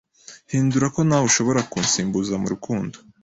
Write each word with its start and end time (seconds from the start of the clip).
Hindura 0.51 0.87
ko 0.95 0.99
ntawe 1.07 1.25
ushobora 1.31 1.67
kunsimbuza 1.71 2.33
murukundo 2.41 2.97